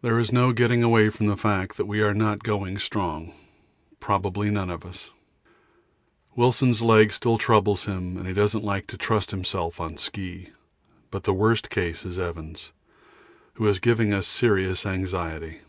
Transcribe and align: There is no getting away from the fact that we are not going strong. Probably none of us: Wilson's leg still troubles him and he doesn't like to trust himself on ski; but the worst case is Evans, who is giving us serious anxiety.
There 0.00 0.18
is 0.18 0.32
no 0.32 0.52
getting 0.52 0.82
away 0.82 1.08
from 1.08 1.26
the 1.26 1.36
fact 1.36 1.76
that 1.76 1.84
we 1.86 2.00
are 2.00 2.12
not 2.12 2.42
going 2.42 2.78
strong. 2.78 3.32
Probably 4.00 4.50
none 4.50 4.70
of 4.70 4.84
us: 4.84 5.10
Wilson's 6.34 6.82
leg 6.82 7.12
still 7.12 7.38
troubles 7.38 7.84
him 7.84 8.16
and 8.16 8.26
he 8.26 8.32
doesn't 8.32 8.64
like 8.64 8.88
to 8.88 8.96
trust 8.98 9.30
himself 9.30 9.80
on 9.80 9.98
ski; 9.98 10.48
but 11.12 11.22
the 11.22 11.32
worst 11.32 11.70
case 11.70 12.04
is 12.04 12.18
Evans, 12.18 12.72
who 13.54 13.68
is 13.68 13.78
giving 13.78 14.12
us 14.12 14.26
serious 14.26 14.84
anxiety. 14.84 15.60